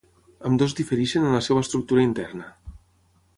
[0.49, 2.49] Ambdues difereixen en la seua estructura interna.